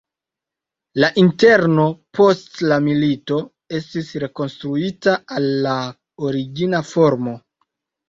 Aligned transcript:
La 1.03 1.09
interno 1.23 1.85
post 2.21 2.65
la 2.73 2.79
milito 2.87 3.39
estis 3.83 4.11
rekonstruita 4.27 5.17
al 5.39 5.49
la 5.71 5.79
origina 6.33 6.87
formo. 6.93 7.41